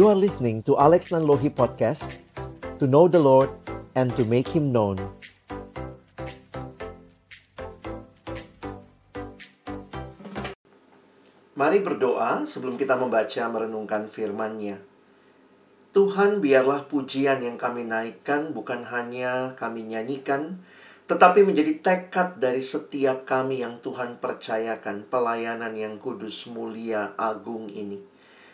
[0.00, 2.24] You are listening to Alex Nanlohi Podcast
[2.80, 3.52] To know the Lord
[3.92, 4.96] and to make Him known
[11.52, 14.80] Mari berdoa sebelum kita membaca merenungkan firman-Nya.
[15.92, 20.64] Tuhan biarlah pujian yang kami naikkan bukan hanya kami nyanyikan,
[21.12, 28.09] tetapi menjadi tekad dari setiap kami yang Tuhan percayakan pelayanan yang kudus, mulia, agung ini.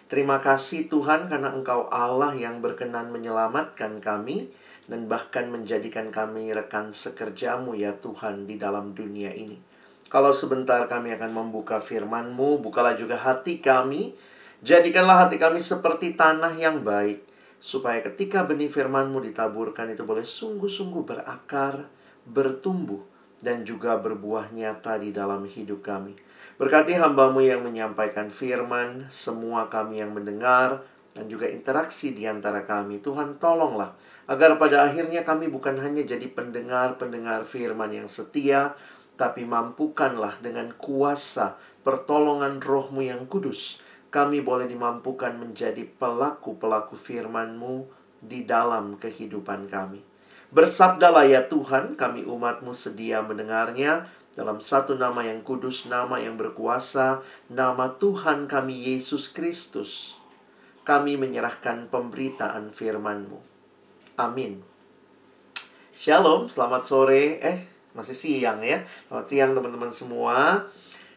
[0.06, 4.54] Terima kasih Tuhan karena Engkau Allah yang berkenan menyelamatkan kami
[4.86, 9.58] dan bahkan menjadikan kami rekan sekerjamu ya Tuhan di dalam dunia ini.
[10.06, 14.14] Kalau sebentar kami akan membuka firman-Mu, bukalah juga hati kami,
[14.62, 17.26] jadikanlah hati kami seperti tanah yang baik,
[17.58, 21.90] supaya ketika benih firman-Mu ditaburkan itu boleh sungguh-sungguh berakar,
[22.22, 23.02] bertumbuh,
[23.42, 26.14] dan juga berbuah nyata di dalam hidup kami.
[26.56, 33.02] Berkati hambamu yang menyampaikan firman, semua kami yang mendengar, dan juga interaksi di antara kami.
[33.02, 33.92] Tuhan tolonglah,
[34.30, 38.72] agar pada akhirnya kami bukan hanya jadi pendengar-pendengar firman yang setia,
[39.16, 43.80] tapi mampukanlah dengan kuasa pertolongan rohmu yang kudus.
[44.12, 47.84] Kami boleh dimampukan menjadi pelaku-pelaku firman-Mu
[48.22, 50.00] di dalam kehidupan kami.
[50.50, 57.24] Bersabdalah ya Tuhan, kami umatmu sedia mendengarnya dalam satu nama yang kudus, nama yang berkuasa,
[57.48, 60.20] nama Tuhan kami Yesus Kristus.
[60.84, 63.40] Kami menyerahkan pemberitaan firman-Mu.
[64.20, 64.60] Amin.
[65.96, 67.40] Shalom, selamat sore.
[67.40, 67.64] Eh,
[67.96, 68.84] masih siang ya.
[69.08, 70.68] Selamat siang teman-teman semua.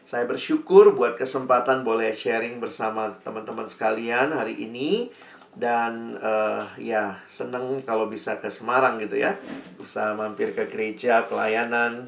[0.08, 5.12] Saya bersyukur buat kesempatan boleh sharing bersama teman-teman sekalian hari ini
[5.54, 9.34] dan uh, ya seneng kalau bisa ke Semarang gitu ya
[9.78, 12.06] bisa mampir ke gereja pelayanan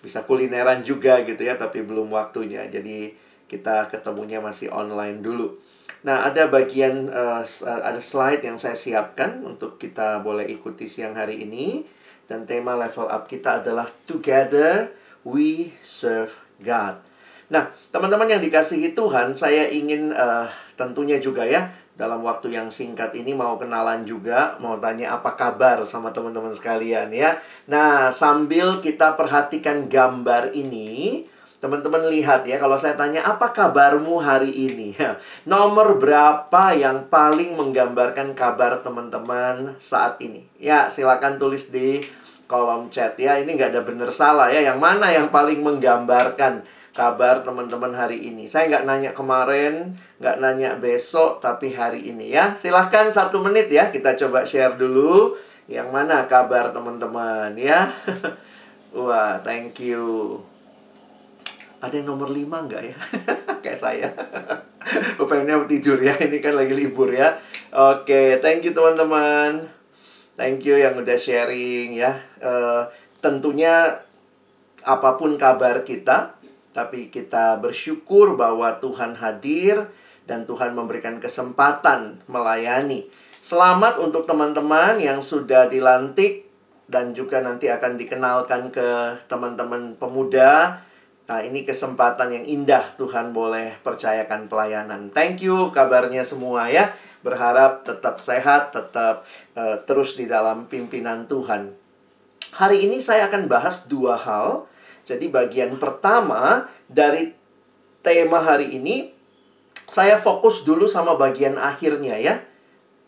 [0.00, 2.64] bisa kulineran juga gitu ya tapi belum waktunya.
[2.68, 3.12] Jadi
[3.46, 5.56] kita ketemunya masih online dulu.
[6.00, 7.44] Nah ada bagian uh,
[7.84, 11.84] ada slide yang saya siapkan untuk kita boleh ikuti siang hari ini.
[12.30, 14.94] Dan tema level up kita adalah together
[15.26, 17.02] we serve God.
[17.50, 20.46] Nah teman-teman yang dikasihi Tuhan saya ingin uh,
[20.78, 25.84] tentunya juga ya dalam waktu yang singkat ini mau kenalan juga, mau tanya apa kabar
[25.84, 27.36] sama teman-teman sekalian ya.
[27.68, 31.28] Nah, sambil kita perhatikan gambar ini,
[31.60, 34.96] teman-teman lihat ya, kalau saya tanya apa kabarmu hari ini?
[35.52, 40.48] Nomor berapa yang paling menggambarkan kabar teman-teman saat ini?
[40.56, 42.00] Ya, silakan tulis di
[42.48, 43.36] kolom chat ya.
[43.36, 44.64] Ini nggak ada benar salah ya.
[44.72, 48.50] Yang mana yang paling menggambarkan kabar teman-teman hari ini.
[48.50, 52.54] Saya nggak nanya kemarin, nggak nanya besok, tapi hari ini ya.
[52.54, 55.38] Silahkan satu menit ya, kita coba share dulu.
[55.70, 57.94] Yang mana kabar teman-teman ya.
[58.96, 60.38] Wah, thank you.
[61.80, 62.96] Ada yang nomor lima nggak ya?
[63.64, 64.08] Kayak saya.
[65.30, 67.38] Pengennya tidur ya, ini kan lagi libur ya.
[67.70, 69.70] Oke, thank you teman-teman.
[70.34, 72.18] Thank you yang udah sharing ya.
[72.42, 72.88] Uh,
[73.22, 74.02] tentunya
[74.82, 76.39] apa pun kabar kita,
[76.70, 79.90] tapi kita bersyukur bahwa Tuhan hadir
[80.30, 83.10] dan Tuhan memberikan kesempatan melayani.
[83.42, 86.46] Selamat untuk teman-teman yang sudah dilantik
[86.86, 90.82] dan juga nanti akan dikenalkan ke teman-teman pemuda.
[91.30, 95.10] Nah, ini kesempatan yang indah Tuhan boleh percayakan pelayanan.
[95.14, 96.90] Thank you kabarnya semua ya.
[97.22, 101.74] Berharap tetap sehat, tetap uh, terus di dalam pimpinan Tuhan.
[102.50, 104.69] Hari ini saya akan bahas dua hal
[105.10, 107.34] jadi bagian pertama dari
[107.98, 109.10] tema hari ini
[109.90, 112.38] saya fokus dulu sama bagian akhirnya ya.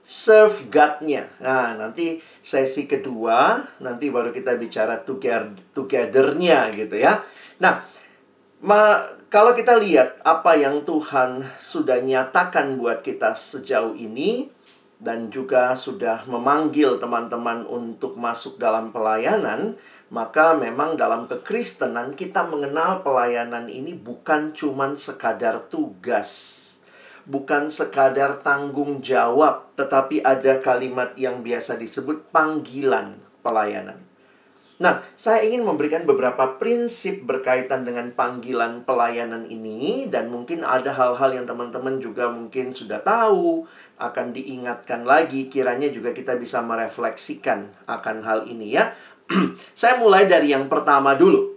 [0.03, 1.31] Serve God-nya.
[1.39, 7.23] Nah, nanti sesi kedua nanti baru kita bicara together together-nya gitu ya.
[7.63, 7.87] Nah,
[8.67, 14.51] ma kalau kita lihat apa yang Tuhan sudah nyatakan buat kita sejauh ini
[14.99, 19.79] dan juga sudah memanggil teman-teman untuk masuk dalam pelayanan,
[20.13, 26.61] maka memang dalam kekristenan kita mengenal pelayanan ini bukan cuman sekadar tugas.
[27.25, 34.05] Bukan sekadar tanggung jawab, tetapi ada kalimat yang biasa disebut panggilan pelayanan.
[34.83, 41.39] Nah, saya ingin memberikan beberapa prinsip berkaitan dengan panggilan pelayanan ini dan mungkin ada hal-hal
[41.39, 43.63] yang teman-teman juga mungkin sudah tahu,
[44.03, 48.91] akan diingatkan lagi, kiranya juga kita bisa merefleksikan akan hal ini ya.
[49.81, 51.53] saya mulai dari yang pertama dulu.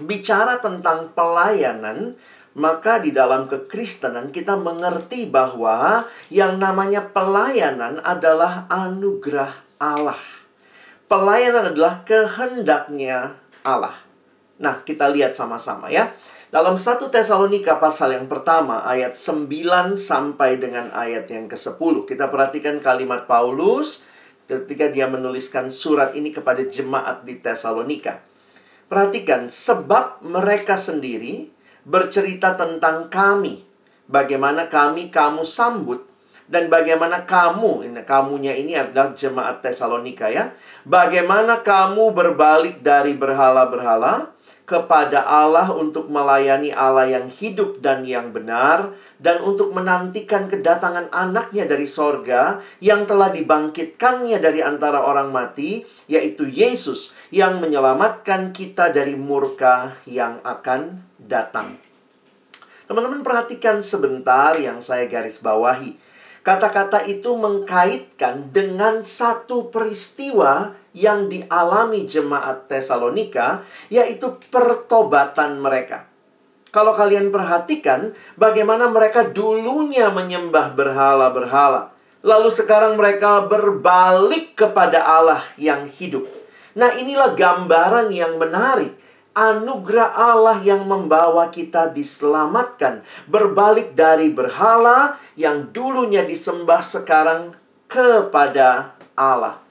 [0.00, 2.16] Bicara tentang pelayanan,
[2.56, 10.18] maka di dalam kekristenan kita mengerti bahwa yang namanya pelayanan adalah anugerah Allah.
[11.06, 13.34] Pelayanan adalah kehendaknya
[13.66, 13.94] Allah.
[14.60, 16.12] Nah, kita lihat sama-sama ya.
[16.50, 22.10] Dalam 1 Tesalonika pasal yang pertama ayat 9 sampai dengan ayat yang ke-10.
[22.10, 24.02] Kita perhatikan kalimat Paulus
[24.50, 28.18] ketika dia menuliskan surat ini kepada jemaat di Tesalonika.
[28.90, 31.54] Perhatikan, sebab mereka sendiri
[31.86, 33.62] bercerita tentang kami.
[34.10, 36.02] Bagaimana kami kamu sambut
[36.50, 40.50] dan bagaimana kamu, ini kamunya ini adalah jemaat Tesalonika ya.
[40.82, 44.34] Bagaimana kamu berbalik dari berhala-berhala
[44.66, 51.68] kepada Allah untuk melayani Allah yang hidup dan yang benar dan untuk menantikan kedatangan anaknya
[51.68, 59.14] dari sorga yang telah dibangkitkannya dari antara orang mati yaitu Yesus yang menyelamatkan kita dari
[59.14, 61.76] murka yang akan datang.
[62.90, 65.94] Teman-teman perhatikan sebentar yang saya garis bawahi.
[66.42, 73.62] Kata-kata itu mengkaitkan dengan satu peristiwa yang dialami jemaat Tesalonika,
[73.92, 76.09] yaitu pertobatan mereka.
[76.70, 81.90] Kalau kalian perhatikan bagaimana mereka dulunya menyembah berhala-berhala,
[82.22, 86.30] lalu sekarang mereka berbalik kepada Allah yang hidup.
[86.78, 88.94] Nah, inilah gambaran yang menarik.
[89.30, 97.54] Anugerah Allah yang membawa kita diselamatkan, berbalik dari berhala yang dulunya disembah sekarang
[97.86, 99.62] kepada Allah.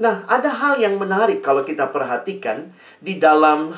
[0.00, 3.72] Nah, ada hal yang menarik kalau kita perhatikan di dalam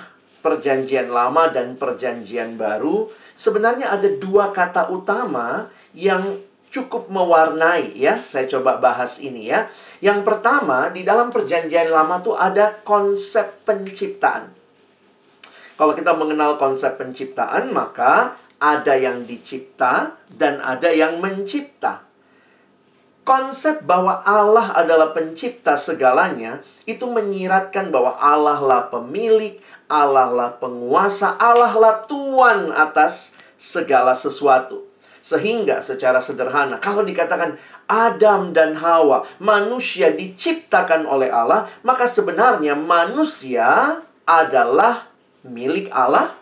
[0.45, 3.09] Perjanjian Lama dan Perjanjian Baru.
[3.33, 8.21] Sebenarnya ada dua kata utama yang cukup mewarnai ya.
[8.21, 9.73] Saya coba bahas ini ya.
[10.05, 14.53] Yang pertama, di dalam Perjanjian Lama tuh ada konsep penciptaan.
[15.81, 22.05] Kalau kita mengenal konsep penciptaan, maka ada yang dicipta dan ada yang mencipta
[23.25, 31.37] konsep bahwa Allah adalah pencipta segalanya itu menyiratkan bahwa Allah lah pemilik, Allah lah penguasa,
[31.37, 34.87] Allah lah tuan atas segala sesuatu.
[35.25, 37.57] Sehingga secara sederhana kalau dikatakan
[37.89, 45.09] Adam dan Hawa manusia diciptakan oleh Allah, maka sebenarnya manusia adalah
[45.45, 46.37] milik Allah.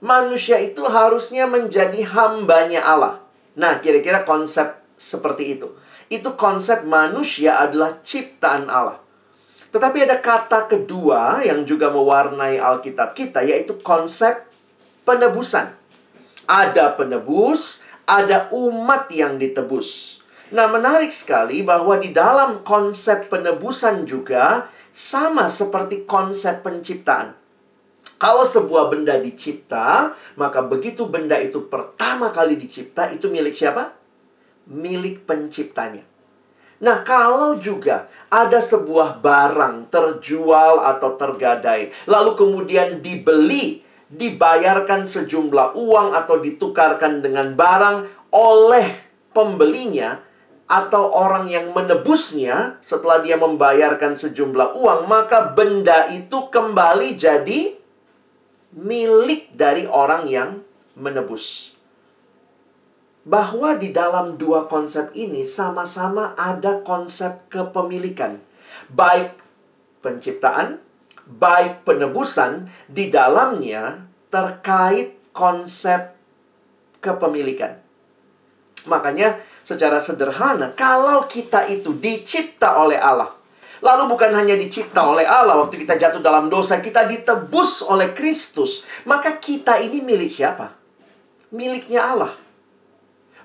[0.00, 3.20] Manusia itu harusnya menjadi hambanya Allah.
[3.56, 5.68] Nah, kira-kira konsep seperti itu
[6.10, 8.98] itu konsep manusia adalah ciptaan Allah.
[9.70, 14.46] Tetapi ada kata kedua yang juga mewarnai Alkitab kita, yaitu konsep
[15.06, 15.70] penebusan.
[16.50, 20.18] Ada penebus, ada umat yang ditebus.
[20.50, 27.38] Nah, menarik sekali bahwa di dalam konsep penebusan juga sama seperti konsep penciptaan.
[28.18, 34.00] Kalau sebuah benda dicipta, maka begitu benda itu pertama kali dicipta, itu milik siapa?
[34.70, 36.06] milik penciptanya.
[36.80, 46.16] Nah, kalau juga ada sebuah barang terjual atau tergadai, lalu kemudian dibeli, dibayarkan sejumlah uang
[46.16, 48.96] atau ditukarkan dengan barang oleh
[49.36, 50.24] pembelinya
[50.70, 57.76] atau orang yang menebusnya setelah dia membayarkan sejumlah uang, maka benda itu kembali jadi
[58.72, 60.62] milik dari orang yang
[60.96, 61.74] menebus
[63.24, 68.40] bahwa di dalam dua konsep ini sama-sama ada konsep kepemilikan.
[68.88, 69.36] Baik
[70.00, 70.80] penciptaan,
[71.28, 76.16] baik penebusan, di dalamnya terkait konsep
[77.04, 77.76] kepemilikan.
[78.88, 83.28] Makanya secara sederhana, kalau kita itu dicipta oleh Allah,
[83.84, 88.88] lalu bukan hanya dicipta oleh Allah, waktu kita jatuh dalam dosa, kita ditebus oleh Kristus,
[89.04, 90.72] maka kita ini milik siapa?
[91.52, 92.32] Miliknya Allah.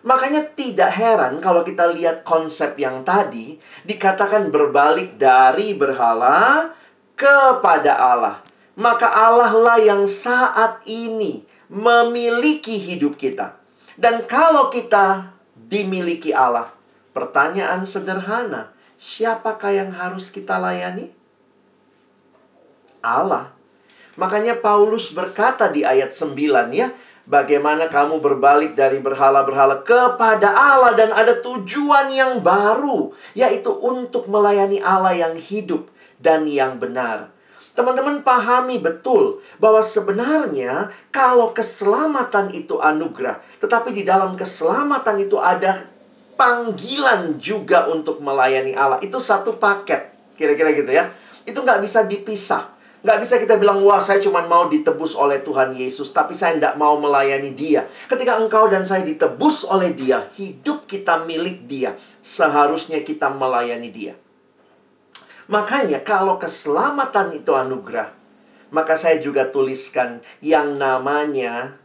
[0.05, 3.57] Makanya tidak heran kalau kita lihat konsep yang tadi
[3.89, 6.69] dikatakan berbalik dari berhala
[7.17, 8.45] kepada Allah.
[8.77, 11.41] Maka Allah lah yang saat ini
[11.73, 13.57] memiliki hidup kita.
[13.97, 16.69] Dan kalau kita dimiliki Allah,
[17.15, 21.09] pertanyaan sederhana, siapakah yang harus kita layani?
[23.01, 23.55] Allah.
[24.19, 26.35] Makanya Paulus berkata di ayat 9
[26.75, 26.91] ya,
[27.25, 34.77] Bagaimana kamu berbalik dari berhala-berhala kepada Allah dan ada tujuan yang baru, yaitu untuk melayani
[34.77, 35.89] Allah yang hidup
[36.21, 37.33] dan yang benar.
[37.73, 45.81] Teman-teman pahami betul bahwa sebenarnya kalau keselamatan itu anugerah, tetapi di dalam keselamatan itu ada
[46.37, 49.01] panggilan juga untuk melayani Allah.
[49.01, 51.09] Itu satu paket, kira-kira gitu ya.
[51.41, 52.74] Itu nggak bisa dipisah.
[53.05, 56.73] Nggak bisa kita bilang, wah saya cuma mau ditebus oleh Tuhan Yesus, tapi saya tidak
[56.81, 57.85] mau melayani dia.
[58.09, 61.93] Ketika engkau dan saya ditebus oleh dia, hidup kita milik dia.
[62.25, 64.17] Seharusnya kita melayani dia.
[65.45, 68.25] Makanya kalau keselamatan itu anugerah,
[68.73, 71.79] Maka saya juga tuliskan yang namanya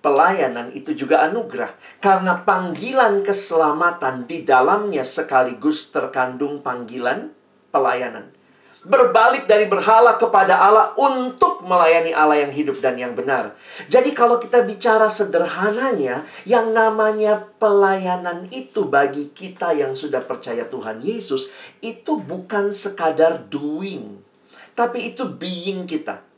[0.00, 1.74] pelayanan itu juga anugerah.
[2.00, 7.34] Karena panggilan keselamatan di dalamnya sekaligus terkandung panggilan
[7.68, 8.32] pelayanan.
[8.80, 13.52] Berbalik dari berhala kepada Allah untuk melayani Allah yang hidup dan yang benar.
[13.92, 21.04] Jadi kalau kita bicara sederhananya, yang namanya pelayanan itu bagi kita yang sudah percaya Tuhan
[21.04, 21.52] Yesus,
[21.84, 24.16] itu bukan sekadar doing.
[24.72, 26.30] Tapi itu being kita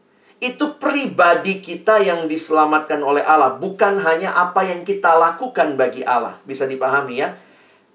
[0.43, 6.43] itu pribadi kita yang diselamatkan oleh Allah, bukan hanya apa yang kita lakukan bagi Allah.
[6.43, 7.39] Bisa dipahami ya?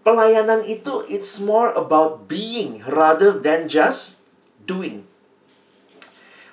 [0.08, 4.17] Pelayanan itu it's more about being rather than just
[4.68, 5.02] doing.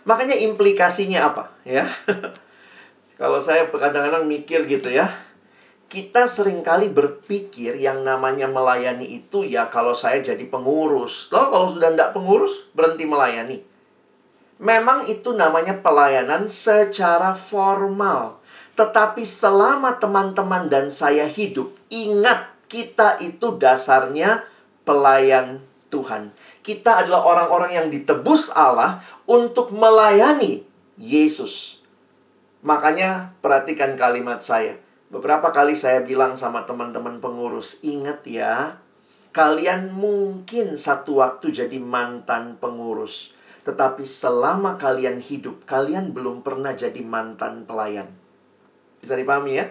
[0.07, 1.85] Makanya implikasinya apa ya?
[3.21, 5.07] Kalau saya kadang-kadang mikir gitu ya,
[5.95, 11.31] kita sering kali berpikir yang namanya melayani itu ya kalau saya jadi pengurus.
[11.31, 13.63] Loh kalau sudah tidak pengurus, berhenti melayani.
[14.59, 18.43] Memang itu namanya pelayanan secara formal.
[18.75, 24.43] Tetapi selama teman-teman dan saya hidup, ingat kita itu dasarnya
[24.83, 25.63] pelayan
[25.95, 26.35] Tuhan.
[26.65, 30.65] Kita adalah orang-orang yang ditebus Allah untuk melayani
[30.97, 31.85] Yesus.
[32.65, 34.81] Makanya perhatikan kalimat saya.
[35.13, 38.81] Beberapa kali saya bilang sama teman-teman pengurus, ingat ya,
[39.37, 43.37] kalian mungkin satu waktu jadi mantan pengurus.
[43.69, 48.09] Tetapi selama kalian hidup, kalian belum pernah jadi mantan pelayan.
[49.05, 49.69] Bisa dipahami ya?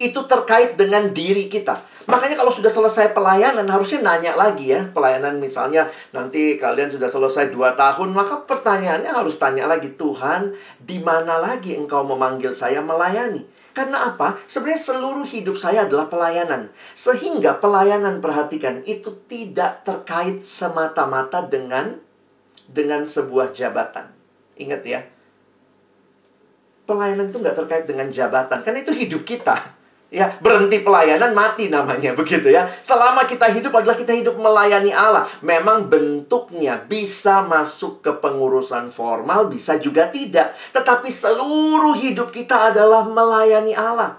[0.00, 1.89] Itu terkait dengan diri kita.
[2.10, 4.82] Makanya kalau sudah selesai pelayanan, harusnya nanya lagi ya.
[4.90, 9.94] Pelayanan misalnya nanti kalian sudah selesai dua tahun, maka pertanyaannya harus tanya lagi.
[9.94, 10.50] Tuhan,
[10.82, 13.46] di mana lagi engkau memanggil saya melayani?
[13.70, 14.42] Karena apa?
[14.50, 16.74] Sebenarnya seluruh hidup saya adalah pelayanan.
[16.98, 22.02] Sehingga pelayanan, perhatikan, itu tidak terkait semata-mata dengan
[22.66, 24.10] dengan sebuah jabatan.
[24.58, 25.00] Ingat ya,
[26.90, 29.79] pelayanan itu nggak terkait dengan jabatan, karena itu hidup kita.
[30.10, 32.66] Ya, berhenti pelayanan mati namanya begitu ya.
[32.82, 35.30] Selama kita hidup adalah kita hidup melayani Allah.
[35.38, 40.58] Memang bentuknya bisa masuk ke pengurusan formal, bisa juga tidak.
[40.74, 44.18] Tetapi seluruh hidup kita adalah melayani Allah.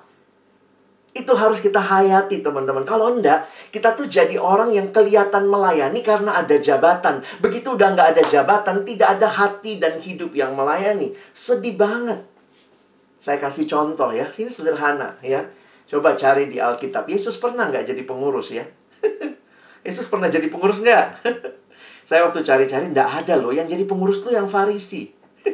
[1.11, 2.87] Itu harus kita hayati teman-teman.
[2.87, 7.19] Kalau enggak, kita tuh jadi orang yang kelihatan melayani karena ada jabatan.
[7.43, 11.11] Begitu udah nggak ada jabatan, tidak ada hati dan hidup yang melayani.
[11.35, 12.23] Sedih banget.
[13.19, 15.43] Saya kasih contoh ya, ini sederhana ya.
[15.91, 17.03] Coba cari di Alkitab.
[17.11, 18.63] Yesus pernah nggak jadi pengurus ya?
[19.87, 21.27] Yesus pernah jadi pengurus nggak?
[22.07, 23.51] Saya waktu cari-cari nggak ada loh.
[23.51, 25.11] Yang jadi pengurus tuh yang Farisi.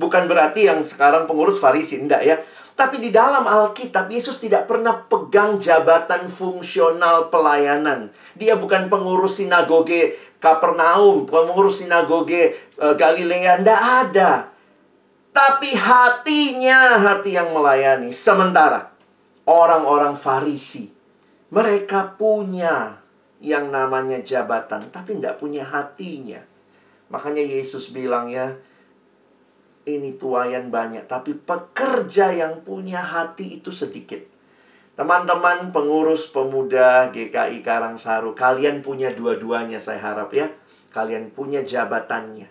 [0.00, 2.36] Bukan berarti yang sekarang pengurus Farisi, enggak ya.
[2.76, 8.14] Tapi di dalam Alkitab, Yesus tidak pernah pegang jabatan fungsional pelayanan.
[8.38, 13.58] Dia bukan pengurus sinagoge Kapernaum, pengurus sinagoge uh, Galilea.
[13.58, 14.46] Tidak ada.
[15.34, 18.14] Tapi hatinya hati yang melayani.
[18.14, 18.97] Sementara
[19.48, 20.92] orang-orang Farisi,
[21.48, 23.00] mereka punya
[23.40, 26.44] yang namanya jabatan, tapi tidak punya hatinya.
[27.08, 28.60] Makanya Yesus bilang ya,
[29.88, 34.20] ini tuayan banyak, tapi pekerja yang punya hati itu sedikit.
[34.98, 40.50] Teman-teman pengurus pemuda GKI Karangsaru, kalian punya dua-duanya saya harap ya.
[40.90, 42.50] Kalian punya jabatannya.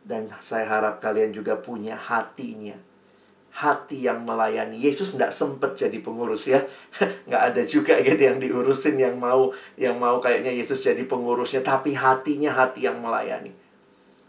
[0.00, 2.74] Dan saya harap kalian juga punya hatinya.
[3.52, 4.80] Hati yang melayani.
[4.80, 6.64] Yesus tidak sempat jadi pengurus ya.
[7.28, 11.60] nggak ada juga gitu yang diurusin yang mau yang mau kayaknya Yesus jadi pengurusnya.
[11.60, 13.52] Tapi hatinya hati yang melayani.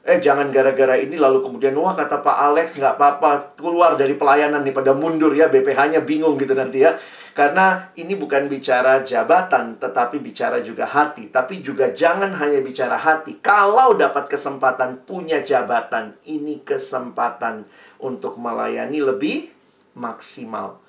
[0.04, 4.60] Eh jangan gara-gara ini lalu kemudian wah kata Pak Alex nggak apa-apa keluar dari pelayanan
[4.60, 7.00] nih pada mundur ya BPH-nya bingung gitu nanti ya.
[7.34, 11.34] Karena ini bukan bicara jabatan tetapi bicara juga hati.
[11.34, 13.42] Tapi juga jangan hanya bicara hati.
[13.42, 17.66] Kalau dapat kesempatan punya jabatan, ini kesempatan
[18.04, 19.48] untuk melayani lebih
[19.96, 20.84] maksimal.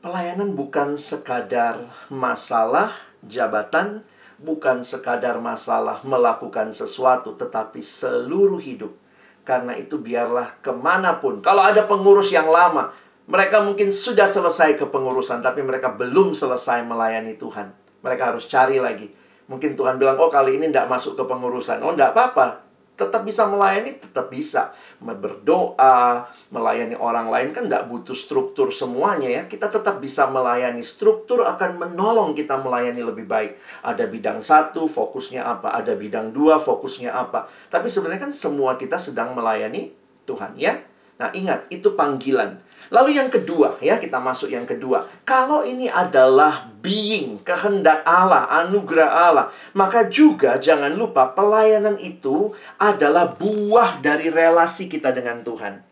[0.00, 4.06] Pelayanan bukan sekadar masalah jabatan,
[4.40, 8.96] bukan sekadar masalah melakukan sesuatu, tetapi seluruh hidup.
[9.44, 11.44] Karena itu biarlah ke mana pun.
[11.44, 12.94] Kalau ada pengurus yang lama,
[13.28, 17.74] mereka mungkin sudah selesai kepengurusan, tapi mereka belum selesai melayani Tuhan.
[18.00, 19.10] Mereka harus cari lagi.
[19.50, 21.80] Mungkin Tuhan bilang, oh kali ini tidak masuk ke pengurusan.
[21.80, 22.67] Oh, tidak apa-apa
[22.98, 29.42] tetap bisa melayani, tetap bisa berdoa, melayani orang lain kan nggak butuh struktur semuanya ya.
[29.46, 30.82] Kita tetap bisa melayani.
[30.82, 33.54] Struktur akan menolong kita melayani lebih baik.
[33.86, 35.78] Ada bidang satu, fokusnya apa?
[35.78, 37.46] Ada bidang dua, fokusnya apa?
[37.70, 39.94] Tapi sebenarnya kan semua kita sedang melayani
[40.26, 40.74] Tuhan ya.
[41.22, 42.58] Nah, ingat, itu panggilan.
[42.88, 45.04] Lalu yang kedua, ya kita masuk yang kedua.
[45.28, 53.36] Kalau ini adalah being, kehendak Allah, anugerah Allah, maka juga jangan lupa pelayanan itu adalah
[53.36, 55.84] buah dari relasi kita dengan Tuhan.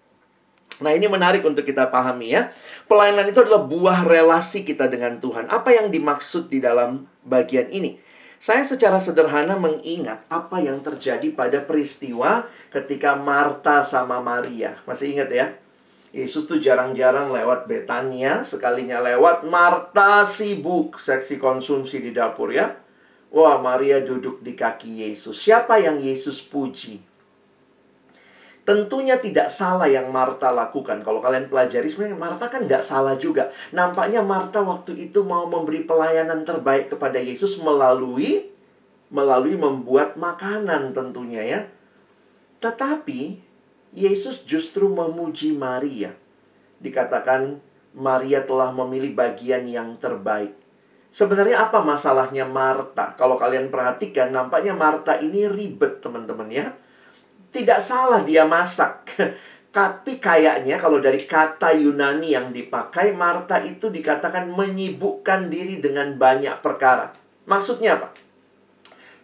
[0.76, 2.52] Nah, ini menarik untuk kita pahami ya.
[2.84, 5.48] Pelayanan itu adalah buah relasi kita dengan Tuhan.
[5.48, 7.96] Apa yang dimaksud di dalam bagian ini?
[8.36, 14.76] Saya secara sederhana mengingat apa yang terjadi pada peristiwa ketika Marta sama Maria.
[14.84, 15.46] Masih ingat ya?
[16.14, 22.76] Yesus tuh jarang-jarang lewat Betania, sekalinya lewat Marta sibuk seksi konsumsi di dapur ya.
[23.34, 25.36] Wah, Maria duduk di kaki Yesus.
[25.36, 27.02] Siapa yang Yesus puji?
[28.66, 31.06] Tentunya tidak salah yang Marta lakukan.
[31.06, 33.54] Kalau kalian pelajari, sebenarnya Marta kan nggak salah juga.
[33.70, 38.50] Nampaknya Marta waktu itu mau memberi pelayanan terbaik kepada Yesus melalui
[39.06, 41.60] melalui membuat makanan tentunya ya.
[42.58, 43.45] Tetapi
[43.96, 46.12] Yesus justru memuji Maria.
[46.84, 47.64] Dikatakan
[47.96, 50.52] Maria telah memilih bagian yang terbaik.
[51.08, 53.16] Sebenarnya apa masalahnya Marta?
[53.16, 56.76] Kalau kalian perhatikan, nampaknya Marta ini ribet, teman-teman ya.
[57.48, 59.16] Tidak salah dia masak.
[59.76, 66.60] Tapi kayaknya kalau dari kata Yunani yang dipakai, Marta itu dikatakan menyibukkan diri dengan banyak
[66.60, 67.16] perkara.
[67.48, 68.12] Maksudnya apa?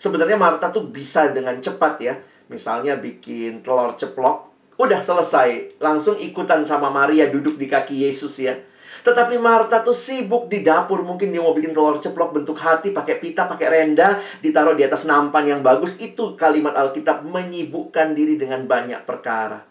[0.00, 2.16] Sebenarnya Marta tuh bisa dengan cepat ya.
[2.48, 4.51] Misalnya bikin telur ceplok,
[4.82, 5.78] Udah selesai.
[5.78, 8.58] Langsung ikutan sama Maria duduk di kaki Yesus ya.
[9.06, 11.06] Tetapi Marta tuh sibuk di dapur.
[11.06, 15.06] Mungkin dia mau bikin telur ceplok bentuk hati, pakai pita, pakai renda, ditaruh di atas
[15.06, 16.02] nampan yang bagus.
[16.02, 19.70] Itu kalimat Alkitab menyibukkan diri dengan banyak perkara.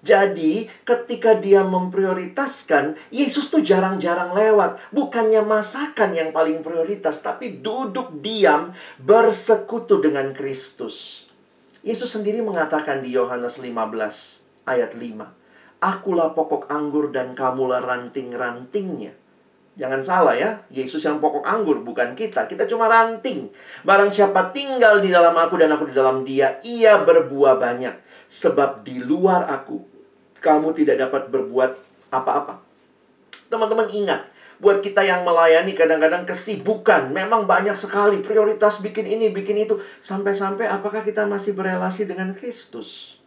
[0.00, 4.80] Jadi, ketika dia memprioritaskan, Yesus tuh jarang-jarang lewat.
[4.96, 11.28] Bukannya masakan yang paling prioritas, tapi duduk diam bersekutu dengan Kristus.
[11.84, 15.80] Yesus sendiri mengatakan di Yohanes 15, ayat 5.
[15.80, 19.16] Akulah pokok anggur dan kamulah ranting-rantingnya.
[19.80, 22.44] Jangan salah ya, Yesus yang pokok anggur, bukan kita.
[22.44, 23.48] Kita cuma ranting.
[23.80, 27.96] Barang siapa tinggal di dalam aku dan aku di dalam dia, ia berbuah banyak.
[28.28, 29.80] Sebab di luar aku,
[30.44, 31.70] kamu tidak dapat berbuat
[32.12, 32.60] apa-apa.
[33.48, 34.28] Teman-teman ingat,
[34.60, 37.08] buat kita yang melayani kadang-kadang kesibukan.
[37.08, 39.80] Memang banyak sekali prioritas bikin ini, bikin itu.
[40.04, 43.19] Sampai-sampai apakah kita masih berelasi dengan Kristus?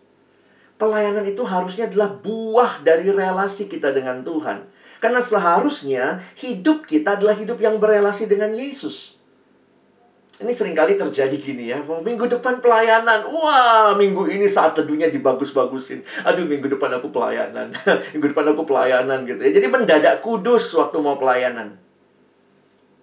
[0.84, 4.67] Pelayanan itu harusnya adalah buah dari relasi kita dengan Tuhan.
[5.00, 9.15] Karena seharusnya hidup kita adalah hidup yang berelasi dengan Yesus.
[10.43, 11.80] Ini sering kali terjadi gini ya.
[11.84, 13.24] Minggu depan pelayanan.
[13.32, 16.04] Wah, minggu ini saat teduhnya dibagus-bagusin.
[16.28, 17.72] Aduh, minggu depan aku pelayanan.
[18.12, 19.52] minggu depan aku pelayanan gitu ya.
[19.56, 21.83] Jadi mendadak kudus waktu mau pelayanan.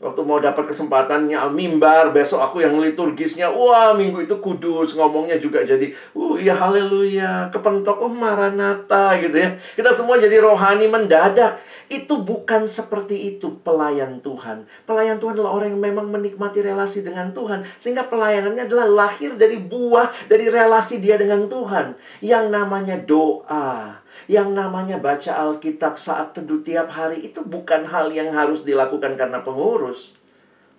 [0.01, 5.61] Waktu mau dapat kesempatannya mimbar, besok aku yang liturgisnya, wah minggu itu kudus, ngomongnya juga
[5.61, 9.53] jadi, uh ya haleluya, kepentok, oh maranata gitu ya.
[9.77, 11.61] Kita semua jadi rohani mendadak.
[11.93, 14.65] Itu bukan seperti itu pelayan Tuhan.
[14.89, 17.61] Pelayan Tuhan adalah orang yang memang menikmati relasi dengan Tuhan.
[17.77, 21.93] Sehingga pelayanannya adalah lahir dari buah, dari relasi dia dengan Tuhan.
[22.25, 28.31] Yang namanya doa yang namanya baca Alkitab saat teduh tiap hari itu bukan hal yang
[28.31, 30.15] harus dilakukan karena pengurus.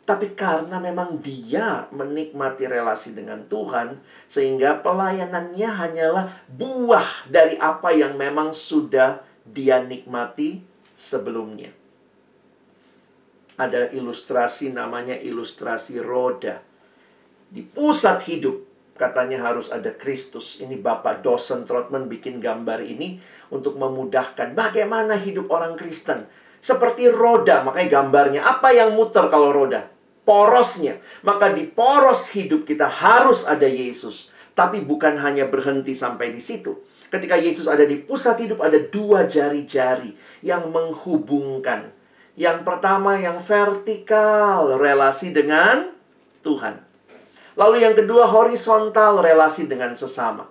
[0.08, 4.00] Tapi karena memang dia menikmati relasi dengan Tuhan,
[4.32, 10.64] sehingga pelayanannya hanyalah buah dari apa yang memang sudah dia nikmati
[10.96, 11.76] sebelumnya.
[13.60, 16.64] Ada ilustrasi namanya ilustrasi roda.
[17.52, 18.71] Di pusat hidup,
[19.02, 20.62] katanya harus ada Kristus.
[20.62, 23.18] Ini Bapak dosen Trotman bikin gambar ini
[23.50, 26.30] untuk memudahkan bagaimana hidup orang Kristen.
[26.62, 28.46] Seperti roda, makanya gambarnya.
[28.46, 29.90] Apa yang muter kalau roda?
[30.22, 31.02] Porosnya.
[31.26, 34.30] Maka di poros hidup kita harus ada Yesus.
[34.54, 36.78] Tapi bukan hanya berhenti sampai di situ.
[37.10, 40.14] Ketika Yesus ada di pusat hidup, ada dua jari-jari
[40.46, 41.90] yang menghubungkan.
[42.38, 45.92] Yang pertama yang vertikal, relasi dengan
[46.46, 46.91] Tuhan.
[47.60, 50.48] Lalu yang kedua horizontal, relasi dengan sesama.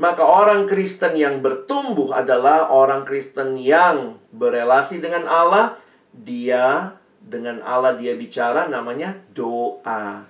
[0.00, 5.76] Maka orang Kristen yang bertumbuh adalah orang Kristen yang berelasi dengan Allah.
[6.10, 10.24] Dia dengan Allah dia bicara namanya doa.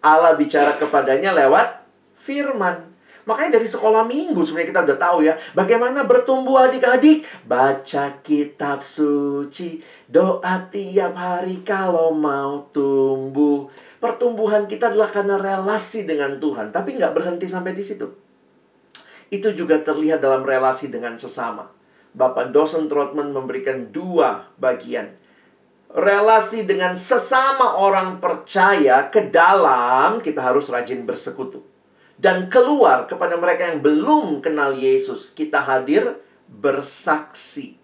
[0.00, 1.84] Allah bicara kepadanya lewat
[2.16, 2.89] firman.
[3.30, 9.78] Makanya dari sekolah minggu sebenarnya kita udah tahu ya Bagaimana bertumbuh adik-adik Baca kitab suci
[10.10, 13.70] Doa tiap hari kalau mau tumbuh
[14.02, 18.30] Pertumbuhan kita adalah karena relasi dengan Tuhan Tapi nggak berhenti sampai di situ
[19.30, 21.70] itu juga terlihat dalam relasi dengan sesama.
[22.10, 25.14] Bapak dosen Trotman memberikan dua bagian.
[25.90, 31.62] Relasi dengan sesama orang percaya ke dalam kita harus rajin bersekutu.
[32.20, 35.32] Dan keluar kepada mereka yang belum kenal Yesus.
[35.32, 37.80] Kita hadir bersaksi.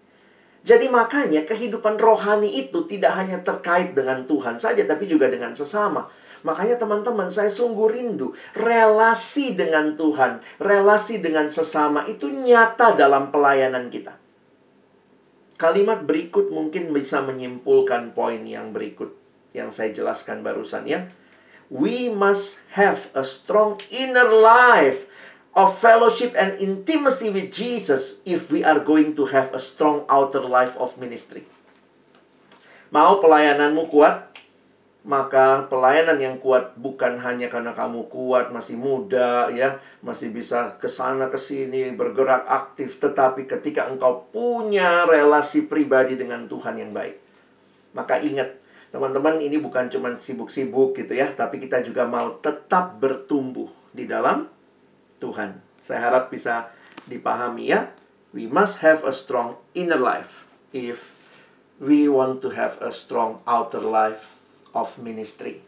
[0.61, 6.05] Jadi makanya kehidupan rohani itu tidak hanya terkait dengan Tuhan saja, tapi juga dengan sesama.
[6.45, 13.89] Makanya teman-teman saya sungguh rindu relasi dengan Tuhan, relasi dengan sesama itu nyata dalam pelayanan
[13.89, 14.19] kita.
[15.57, 19.17] Kalimat berikut mungkin bisa menyimpulkan poin yang berikut
[19.57, 21.09] yang saya jelaskan barusan ya.
[21.67, 25.11] We must have a strong inner life
[25.57, 30.39] of fellowship and intimacy with Jesus if we are going to have a strong outer
[30.39, 31.43] life of ministry.
[32.93, 34.31] Mau pelayananmu kuat?
[35.07, 40.91] Maka pelayanan yang kuat bukan hanya karena kamu kuat, masih muda, ya, masih bisa ke
[40.91, 47.23] sana ke sini bergerak aktif, tetapi ketika engkau punya relasi pribadi dengan Tuhan yang baik.
[47.95, 48.59] Maka ingat,
[48.97, 54.49] teman-teman, ini bukan cuma sibuk-sibuk gitu ya, tapi kita juga mau tetap bertumbuh di dalam
[55.21, 55.61] Tuhan.
[55.77, 56.73] Saya harap bisa
[57.05, 57.93] dipahami ya.
[58.33, 61.13] We must have a strong inner life if
[61.77, 64.33] we want to have a strong outer life
[64.73, 65.61] of ministry.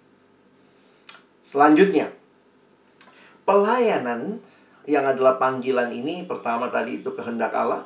[1.46, 2.10] Selanjutnya,
[3.46, 4.42] pelayanan
[4.90, 7.86] yang adalah panggilan ini pertama tadi itu kehendak Allah.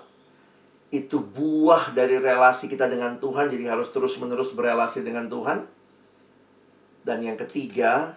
[0.93, 5.65] Itu buah dari relasi kita dengan Tuhan, jadi harus terus-menerus berelasi dengan Tuhan.
[7.01, 8.13] Dan yang ketiga,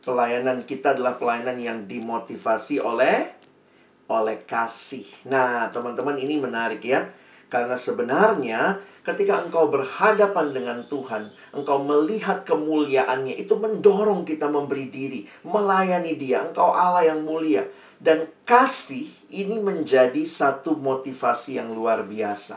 [0.00, 3.36] pelayanan kita adalah pelayanan yang dimotivasi oleh
[4.10, 5.06] oleh kasih.
[5.30, 7.06] Nah, teman-teman ini menarik ya.
[7.50, 15.26] Karena sebenarnya ketika engkau berhadapan dengan Tuhan, engkau melihat kemuliaannya, itu mendorong kita memberi diri,
[15.42, 16.46] melayani dia.
[16.46, 17.66] Engkau Allah yang mulia.
[18.00, 22.56] Dan kasih ini menjadi satu motivasi yang luar biasa.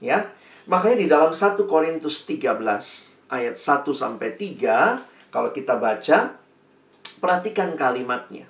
[0.00, 0.32] Ya.
[0.64, 2.56] Makanya di dalam 1 Korintus 13
[3.28, 6.40] ayat 1 sampai 3 kalau kita baca
[7.24, 8.44] Perhatikan kalimatnya.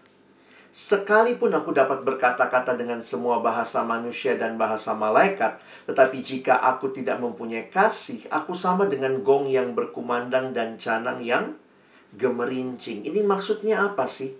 [0.75, 7.23] Sekalipun aku dapat berkata-kata dengan semua bahasa manusia dan bahasa malaikat, tetapi jika aku tidak
[7.23, 11.55] mempunyai kasih, aku sama dengan gong yang berkumandang dan canang yang
[12.19, 13.07] gemerincing.
[13.07, 14.35] Ini maksudnya apa sih?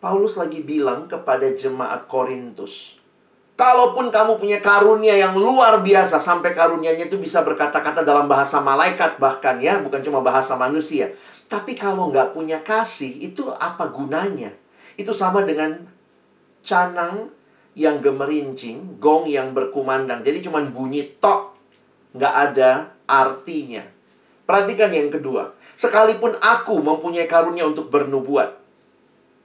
[0.00, 2.96] Paulus lagi bilang kepada jemaat Korintus,
[3.56, 9.16] Kalaupun kamu punya karunia yang luar biasa sampai karunianya itu bisa berkata-kata dalam bahasa malaikat
[9.16, 11.12] bahkan ya, bukan cuma bahasa manusia.
[11.48, 14.52] Tapi kalau nggak punya kasih, itu apa gunanya?
[14.96, 15.76] Itu sama dengan
[16.64, 17.30] canang
[17.76, 20.24] yang gemerincing, gong yang berkumandang.
[20.24, 21.52] Jadi cuma bunyi tok,
[22.16, 23.84] nggak ada artinya.
[24.48, 25.52] Perhatikan yang kedua.
[25.76, 28.56] Sekalipun aku mempunyai karunia untuk bernubuat,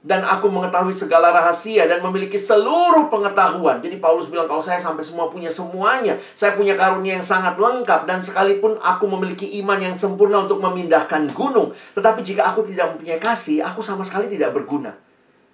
[0.02, 3.78] dan aku mengetahui segala rahasia dan memiliki seluruh pengetahuan.
[3.78, 8.08] Jadi Paulus bilang kalau saya sampai semua punya semuanya, saya punya karunia yang sangat lengkap
[8.10, 13.22] dan sekalipun aku memiliki iman yang sempurna untuk memindahkan gunung, tetapi jika aku tidak mempunyai
[13.22, 14.90] kasih, aku sama sekali tidak berguna.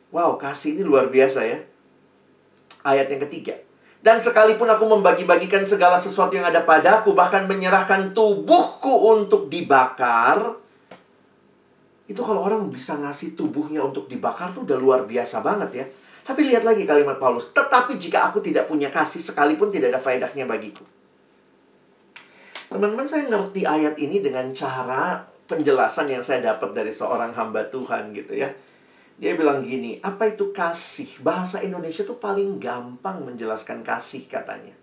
[0.09, 1.59] Wow, kasih ini luar biasa ya.
[2.85, 3.57] Ayat yang ketiga.
[3.99, 10.57] Dan sekalipun aku membagi-bagikan segala sesuatu yang ada padaku, bahkan menyerahkan tubuhku untuk dibakar,
[12.09, 15.85] itu kalau orang bisa ngasih tubuhnya untuk dibakar tuh udah luar biasa banget ya.
[16.25, 17.53] Tapi lihat lagi kalimat Paulus.
[17.53, 20.89] Tetapi jika aku tidak punya kasih sekalipun tidak ada faedahnya bagiku.
[22.73, 28.13] Teman-teman saya ngerti ayat ini dengan cara penjelasan yang saya dapat dari seorang hamba Tuhan
[28.17, 28.53] gitu ya.
[29.19, 31.19] Dia bilang gini, apa itu kasih?
[31.27, 34.79] Bahasa Indonesia tuh paling gampang menjelaskan kasih katanya.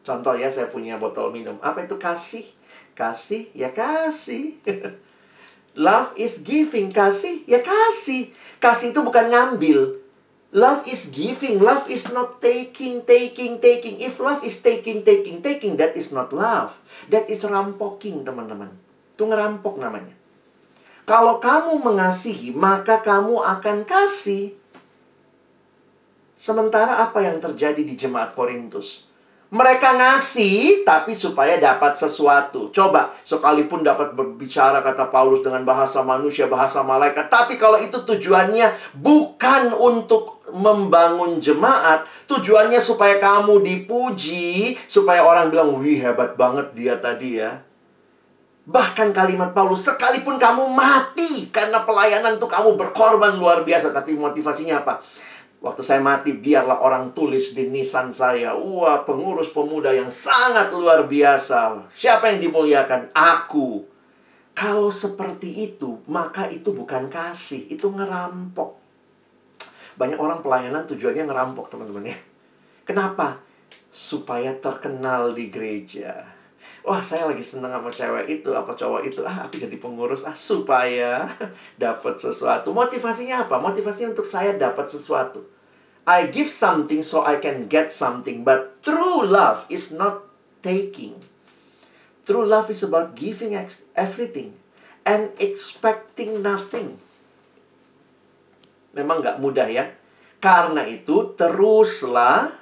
[0.00, 1.60] Contoh ya, saya punya botol minum.
[1.60, 2.48] Apa itu kasih?
[2.96, 4.56] Kasih, ya kasih.
[5.76, 6.88] Love is giving.
[6.88, 8.32] Kasih, ya kasih.
[8.56, 10.00] Kasih itu bukan ngambil.
[10.56, 11.60] Love is giving.
[11.60, 14.00] Love is not taking, taking, taking.
[14.00, 16.80] If love is taking, taking, taking, that is not love.
[17.12, 18.72] That is rampoking, teman-teman.
[19.12, 20.16] Itu ngerampok namanya.
[21.06, 24.58] Kalau kamu mengasihi, maka kamu akan kasih.
[26.34, 29.06] Sementara apa yang terjadi di jemaat Korintus?
[29.46, 32.74] Mereka ngasih tapi supaya dapat sesuatu.
[32.74, 38.98] Coba, sekalipun dapat berbicara kata Paulus dengan bahasa manusia, bahasa malaikat, tapi kalau itu tujuannya
[38.98, 46.98] bukan untuk membangun jemaat, tujuannya supaya kamu dipuji, supaya orang bilang, "Wih, hebat banget dia
[46.98, 47.65] tadi ya."
[48.66, 54.82] Bahkan kalimat Paulus, sekalipun kamu mati karena pelayanan itu kamu berkorban luar biasa, tapi motivasinya
[54.82, 54.98] apa?
[55.62, 58.58] Waktu saya mati, biarlah orang tulis di nisan saya.
[58.58, 61.86] Wah, pengurus pemuda yang sangat luar biasa.
[61.94, 63.14] Siapa yang dimuliakan?
[63.14, 63.86] Aku.
[64.50, 68.82] Kalau seperti itu, maka itu bukan kasih, itu ngerampok.
[69.94, 72.18] Banyak orang pelayanan tujuannya ngerampok, teman-teman ya.
[72.82, 73.38] Kenapa?
[73.94, 76.35] Supaya terkenal di gereja
[76.86, 80.38] wah saya lagi seneng sama cewek itu apa cowok itu ah aku jadi pengurus ah
[80.38, 81.26] supaya
[81.82, 85.56] dapat sesuatu motivasinya apa motivasinya untuk saya dapat sesuatu
[86.06, 90.22] I give something so I can get something, but true love is not
[90.62, 91.18] taking.
[92.22, 93.58] True love is about giving
[93.98, 94.54] everything
[95.02, 97.02] and expecting nothing.
[98.94, 99.90] Memang nggak mudah ya.
[100.38, 102.54] Karena itu teruslah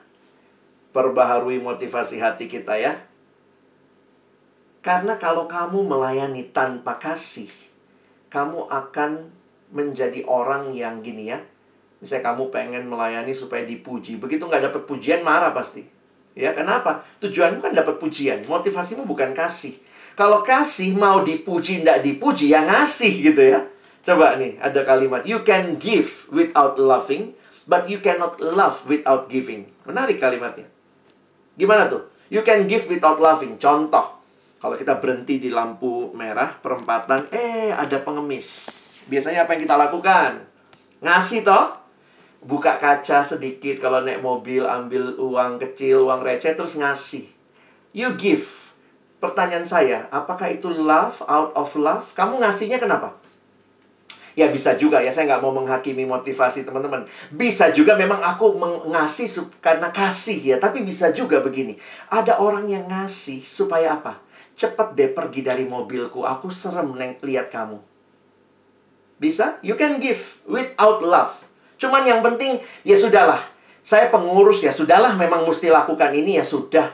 [0.96, 2.96] perbaharui motivasi hati kita ya.
[4.84, 7.48] Karena kalau kamu melayani tanpa kasih,
[8.28, 9.32] kamu akan
[9.72, 11.40] menjadi orang yang gini ya.
[12.04, 14.20] Misalnya kamu pengen melayani supaya dipuji.
[14.20, 15.88] Begitu nggak dapat pujian, marah pasti.
[16.36, 17.00] Ya, kenapa?
[17.24, 18.44] Tujuanmu kan dapat pujian.
[18.44, 19.80] Motivasimu bukan kasih.
[20.12, 23.64] Kalau kasih mau dipuji, nggak dipuji, ya ngasih gitu ya.
[24.04, 25.24] Coba nih, ada kalimat.
[25.24, 27.32] You can give without loving,
[27.64, 29.64] but you cannot love without giving.
[29.88, 30.68] Menarik kalimatnya.
[31.56, 32.04] Gimana tuh?
[32.28, 33.56] You can give without loving.
[33.56, 34.20] Contoh,
[34.64, 38.72] kalau kita berhenti di lampu merah, perempatan, eh ada pengemis.
[39.04, 40.40] Biasanya apa yang kita lakukan?
[41.04, 41.84] Ngasih toh?
[42.40, 47.28] Buka kaca sedikit, kalau naik mobil, ambil uang kecil, uang receh, terus ngasih.
[47.92, 48.72] You give.
[49.20, 52.16] Pertanyaan saya, apakah itu love, out of love?
[52.16, 53.20] Kamu ngasihnya kenapa?
[54.32, 57.04] Ya bisa juga ya, saya nggak mau menghakimi motivasi teman-teman.
[57.28, 59.28] Bisa juga memang aku mengasih
[59.60, 61.76] karena kasih ya, tapi bisa juga begini.
[62.08, 64.23] Ada orang yang ngasih supaya apa?
[64.54, 67.82] Cepet deh pergi dari mobilku, aku serem neng lihat kamu.
[69.18, 69.58] Bisa?
[69.66, 71.42] You can give without love.
[71.78, 73.42] Cuman yang penting ya sudahlah.
[73.84, 76.88] Saya pengurus ya sudahlah memang mesti lakukan ini ya sudah.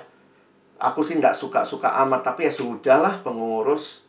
[0.81, 4.03] Aku sih nggak suka-suka amat tapi ya sudahlah pengurus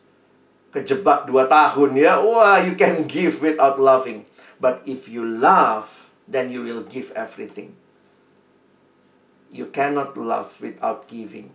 [0.72, 2.18] kejebak dua tahun ya.
[2.24, 4.24] Wah, you can give without loving.
[4.56, 7.76] But if you love, then you will give everything.
[9.52, 11.52] You cannot love without giving.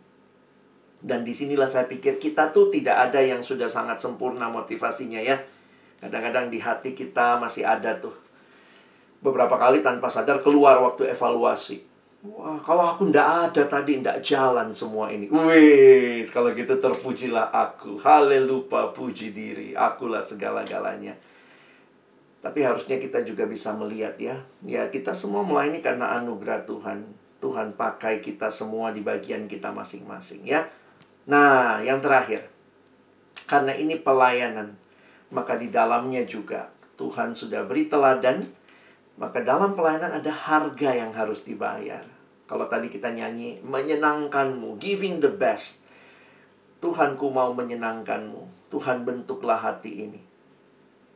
[0.97, 5.37] Dan di sinilah saya pikir kita tuh tidak ada yang sudah sangat sempurna motivasinya ya.
[6.01, 8.13] Kadang-kadang di hati kita masih ada tuh.
[9.21, 11.87] Beberapa kali tanpa sadar keluar waktu evaluasi
[12.25, 15.29] Wah, kalau aku ndak ada tadi, ndak jalan semua ini.
[15.29, 18.01] Wih, kalau gitu terpujilah aku.
[18.01, 19.77] Haleluya, puji diri.
[19.77, 21.13] Akulah segala-galanya.
[22.41, 24.41] Tapi harusnya kita juga bisa melihat ya.
[24.65, 27.05] Ya, kita semua melayani karena anugerah Tuhan.
[27.37, 30.65] Tuhan pakai kita semua di bagian kita masing-masing ya.
[31.27, 32.47] Nah, yang terakhir.
[33.47, 34.75] Karena ini pelayanan,
[35.31, 38.43] maka di dalamnya juga Tuhan sudah beri teladan
[39.17, 42.05] maka dalam pelayanan ada harga yang harus dibayar.
[42.45, 45.83] Kalau tadi kita nyanyi, menyenangkanmu, giving the best.
[46.79, 48.69] Tuhanku mau menyenangkanmu.
[48.69, 50.21] Tuhan bentuklah hati ini.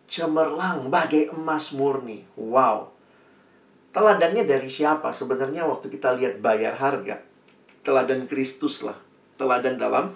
[0.10, 2.26] Cemerlang bagai emas murni.
[2.36, 2.90] Wow.
[3.94, 5.14] Teladannya dari siapa?
[5.14, 7.22] Sebenarnya waktu kita lihat bayar harga.
[7.86, 8.98] Teladan Kristus lah.
[9.42, 10.14] Teladan dalam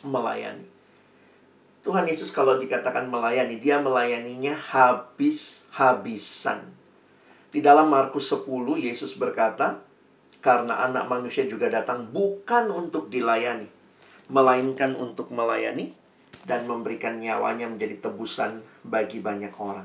[0.00, 0.64] melayani.
[1.84, 6.64] Tuhan Yesus kalau dikatakan melayani, dia melayaninya habis-habisan.
[7.52, 8.48] Di dalam Markus 10,
[8.80, 9.84] Yesus berkata,
[10.40, 13.68] karena anak manusia juga datang bukan untuk dilayani,
[14.32, 15.92] melainkan untuk melayani
[16.48, 19.84] dan memberikan nyawanya menjadi tebusan bagi banyak orang.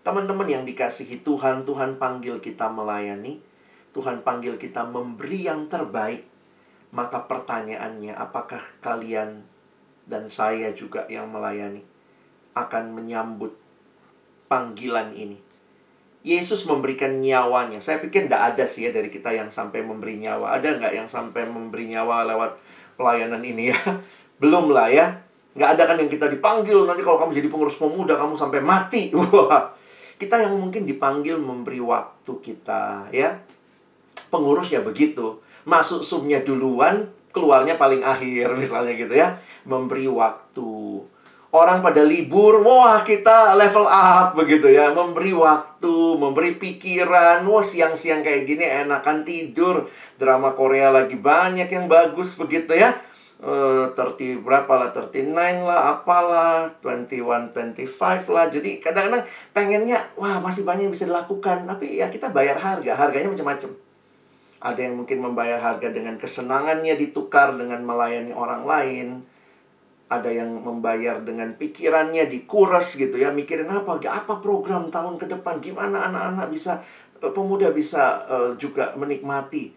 [0.00, 3.36] Teman-teman yang dikasihi Tuhan, Tuhan panggil kita melayani,
[3.92, 6.29] Tuhan panggil kita memberi yang terbaik.
[6.90, 9.46] Maka pertanyaannya, apakah kalian
[10.10, 11.86] dan saya juga yang melayani
[12.58, 13.54] akan menyambut
[14.50, 15.38] panggilan ini?
[16.20, 17.80] Yesus memberikan nyawanya.
[17.80, 20.52] Saya pikir tidak ada sih ya dari kita yang sampai memberi nyawa.
[20.58, 22.60] Ada nggak yang sampai memberi nyawa lewat
[23.00, 23.78] pelayanan ini ya?
[24.42, 25.16] Belum lah ya.
[25.56, 29.08] Nggak ada kan yang kita dipanggil nanti kalau kamu jadi pengurus pemuda kamu sampai mati.
[29.16, 29.72] Wah.
[30.20, 33.40] Kita yang mungkin dipanggil memberi waktu kita ya.
[34.28, 35.40] Pengurus ya begitu.
[35.68, 39.38] Masuk sumnya duluan, keluarnya paling akhir misalnya gitu ya.
[39.64, 41.04] Memberi waktu.
[41.50, 48.22] Orang pada libur, wah kita level up begitu ya, memberi waktu, memberi pikiran, wah siang-siang
[48.22, 52.94] kayak gini enakan tidur, drama Korea lagi banyak yang bagus begitu ya.
[53.42, 58.46] Uh, 30 berapa lah 39 lah apalah 21 25 lah.
[58.46, 61.66] Jadi kadang-kadang pengennya wah masih banyak yang bisa dilakukan.
[61.66, 62.94] Tapi ya kita bayar harga.
[62.94, 63.89] Harganya macam-macam
[64.60, 69.08] ada yang mungkin membayar harga dengan kesenangannya ditukar dengan melayani orang lain.
[70.10, 75.62] Ada yang membayar dengan pikirannya dikuras gitu ya mikirin apa apa program tahun ke depan
[75.62, 76.82] gimana anak-anak bisa
[77.22, 79.72] eh, pemuda bisa uh, juga menikmati.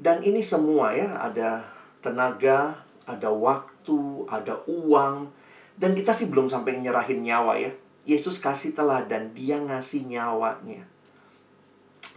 [0.00, 1.68] Dan ini semua ya ada
[2.00, 5.30] tenaga ada waktu ada uang.
[5.76, 7.70] Dan kita sih belum sampai nyerahin nyawa ya.
[8.08, 10.88] Yesus kasih teladan dia ngasih nyawanya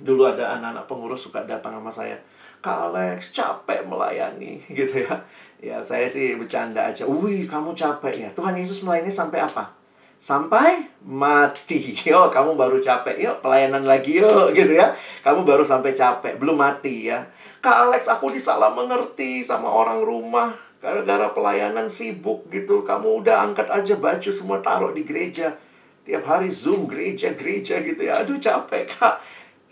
[0.03, 2.19] dulu ada anak-anak pengurus suka datang sama saya
[2.59, 5.15] Kak Alex capek melayani gitu ya.
[5.63, 7.07] Ya saya sih bercanda aja.
[7.07, 8.29] Wih kamu capek ya.
[8.35, 9.83] Tuhan Yesus melayani sampai apa?
[10.23, 11.91] sampai mati.
[12.07, 13.19] Yo, kamu baru capek.
[13.19, 14.95] Yuk, pelayanan lagi yuk gitu ya.
[15.19, 17.27] Kamu baru sampai capek, belum mati ya.
[17.59, 20.55] Kak Alex, aku disalah mengerti sama orang rumah.
[20.79, 22.87] Gara-gara pelayanan sibuk gitu.
[22.87, 25.51] Kamu udah angkat aja baju semua taruh di gereja.
[26.03, 28.23] Tiap hari Zoom gereja-gereja gitu ya.
[28.23, 29.23] Aduh capek kak.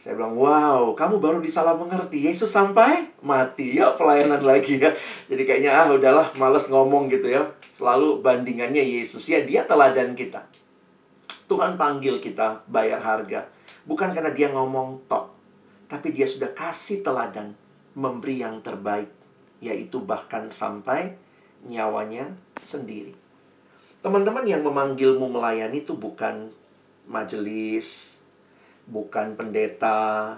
[0.01, 2.25] Saya bilang, wow, kamu baru disalah mengerti.
[2.25, 3.77] Yesus sampai mati.
[3.77, 4.89] Ya, pelayanan lagi ya.
[5.29, 7.45] Jadi kayaknya, ah udahlah, males ngomong gitu ya.
[7.69, 9.29] Selalu bandingannya Yesus.
[9.29, 10.41] Ya, dia teladan kita.
[11.45, 13.45] Tuhan panggil kita bayar harga.
[13.85, 15.37] Bukan karena dia ngomong tok.
[15.85, 17.53] Tapi dia sudah kasih teladan.
[17.93, 19.13] Memberi yang terbaik.
[19.61, 21.13] Yaitu bahkan sampai
[21.69, 23.13] nyawanya sendiri.
[24.01, 26.49] Teman-teman yang memanggilmu melayani itu bukan
[27.05, 28.10] majelis,
[28.89, 30.37] bukan pendeta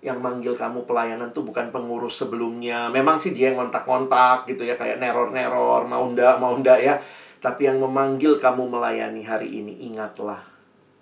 [0.00, 2.88] yang manggil kamu pelayanan tuh bukan pengurus sebelumnya.
[2.88, 6.94] Memang sih dia yang kontak-kontak gitu ya, kayak neror-neror, mau ndak, mau ndak ya.
[7.40, 10.40] Tapi yang memanggil kamu melayani hari ini, ingatlah.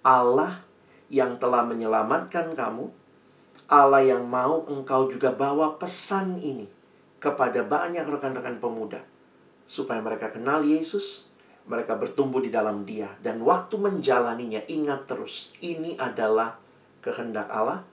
[0.03, 0.62] Allah
[1.11, 2.90] yang telah menyelamatkan kamu,
[3.70, 6.66] Allah yang mau engkau juga bawa pesan ini
[7.18, 9.03] kepada banyak rekan-rekan pemuda.
[9.68, 11.27] Supaya mereka kenal Yesus,
[11.68, 13.14] mereka bertumbuh di dalam dia.
[13.22, 16.57] Dan waktu menjalaninya, ingat terus, ini adalah
[17.09, 17.88] kehendak Allah.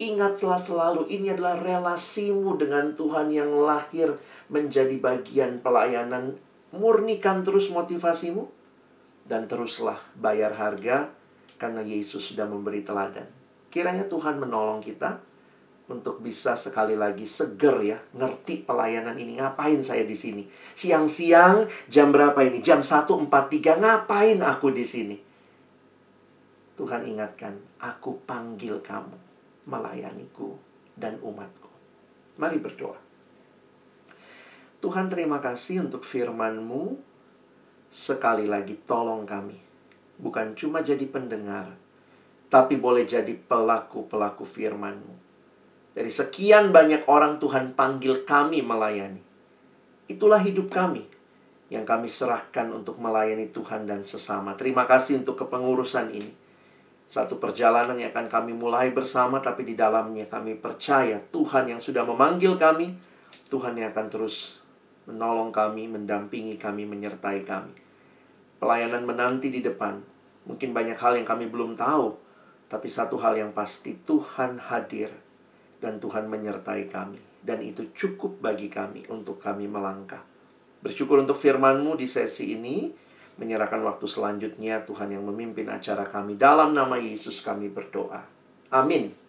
[0.00, 4.16] Ingatlah selalu ini adalah relasimu dengan Tuhan yang lahir
[4.48, 6.36] menjadi bagian pelayanan.
[6.72, 8.48] Murnikan terus motivasimu
[9.24, 11.08] dan teruslah bayar harga
[11.56, 13.28] karena Yesus sudah memberi teladan.
[13.72, 15.20] Kiranya Tuhan menolong kita
[15.86, 19.38] untuk bisa sekali lagi seger ya, ngerti pelayanan ini.
[19.38, 20.42] Ngapain saya di sini?
[20.74, 22.58] Siang-siang jam berapa ini?
[22.60, 23.30] Jam 1.43
[23.80, 25.25] ngapain aku di sini?
[26.76, 29.16] Tuhan ingatkan, aku panggil kamu
[29.64, 30.60] melayaniku
[30.92, 31.72] dan umatku.
[32.36, 33.00] Mari berdoa.
[34.84, 37.00] Tuhan terima kasih untuk firman-Mu.
[37.88, 39.56] Sekali lagi tolong kami.
[40.20, 41.72] Bukan cuma jadi pendengar,
[42.52, 45.14] tapi boleh jadi pelaku-pelaku firman-Mu.
[45.96, 49.24] Dari sekian banyak orang Tuhan panggil kami melayani.
[50.12, 51.08] Itulah hidup kami
[51.72, 54.52] yang kami serahkan untuk melayani Tuhan dan sesama.
[54.54, 56.45] Terima kasih untuk kepengurusan ini.
[57.06, 62.02] Satu perjalanan yang akan kami mulai bersama, tapi di dalamnya kami percaya Tuhan yang sudah
[62.02, 62.98] memanggil kami,
[63.46, 64.66] Tuhan yang akan terus
[65.06, 67.74] menolong kami, mendampingi kami, menyertai kami.
[68.58, 70.02] Pelayanan menanti di depan.
[70.50, 72.18] Mungkin banyak hal yang kami belum tahu,
[72.66, 75.14] tapi satu hal yang pasti Tuhan hadir
[75.78, 77.22] dan Tuhan menyertai kami.
[77.46, 80.26] Dan itu cukup bagi kami untuk kami melangkah.
[80.82, 82.90] Bersyukur untuk firman-Mu di sesi ini
[83.36, 86.40] menyerahkan waktu selanjutnya Tuhan yang memimpin acara kami.
[86.40, 88.24] Dalam nama Yesus kami berdoa.
[88.72, 89.25] Amin.